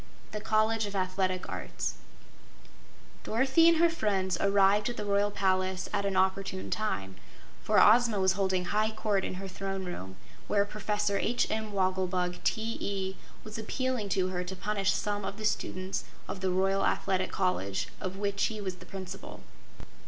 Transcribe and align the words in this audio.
The 0.31 0.41
College 0.41 0.87
of 0.87 0.95
Athletic 0.95 1.47
Arts 1.47 1.93
Dorothy 3.23 3.67
and 3.69 3.77
her 3.77 3.87
friends 3.91 4.35
arrived 4.41 4.89
at 4.89 4.97
the 4.97 5.05
Royal 5.05 5.29
Palace 5.29 5.87
at 5.93 6.07
an 6.07 6.15
opportune 6.17 6.71
time, 6.71 7.17
for 7.61 7.79
Ozma 7.79 8.19
was 8.19 8.31
holding 8.33 8.65
high 8.65 8.89
court 8.89 9.23
in 9.23 9.35
her 9.35 9.47
Throne 9.47 9.85
Room, 9.85 10.15
where 10.47 10.65
Professor 10.65 11.19
H. 11.19 11.45
M. 11.51 11.71
Wogglebug, 11.71 12.43
T.E., 12.43 13.15
was 13.43 13.59
appealing 13.59 14.09
to 14.09 14.29
her 14.29 14.43
to 14.43 14.55
punish 14.55 14.91
some 14.91 15.23
of 15.23 15.37
the 15.37 15.45
students 15.45 16.03
of 16.27 16.39
the 16.39 16.49
Royal 16.49 16.83
Athletic 16.83 17.31
College, 17.31 17.87
of 17.99 18.15
which 18.17 18.45
he 18.45 18.59
was 18.59 18.77
the 18.77 18.87
Principal. 18.87 19.41